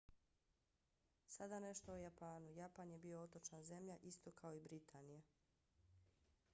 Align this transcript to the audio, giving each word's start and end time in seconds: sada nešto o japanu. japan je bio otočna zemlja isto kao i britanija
sada 1.27 1.59
nešto 1.65 1.91
o 1.91 1.95
japanu. 1.97 2.51
japan 2.55 2.91
je 2.91 2.97
bio 2.97 3.19
otočna 3.19 3.61
zemlja 3.63 3.97
isto 4.07 4.31
kao 4.31 4.53
i 4.53 4.59
britanija 4.61 5.21